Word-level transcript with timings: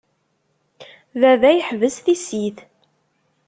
Baba 1.19 1.49
yeḥbes 1.57 1.95
tissit. 2.05 2.57